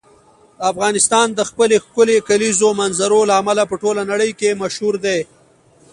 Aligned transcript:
افغانستان 0.71 1.27
د 1.33 1.39
خپلې 1.49 1.75
ښکلې 1.85 2.17
کلیزو 2.27 2.69
منظره 2.79 3.19
له 3.29 3.33
امله 3.41 3.63
په 3.67 3.75
ټوله 3.81 4.01
نړۍ 4.11 4.31
کې 4.39 4.59
مشهور 4.61 4.95
دی. 5.05 5.19